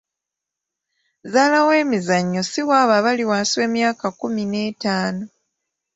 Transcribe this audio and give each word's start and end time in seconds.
Zzaala 1.27 1.59
w'emizannyo 1.67 2.41
si 2.51 2.61
waabo 2.69 2.93
abali 2.99 3.23
wansi 3.29 3.53
w'emyaka 3.59 4.03
ekkumi 4.11 4.43
n'etaano. 4.51 5.25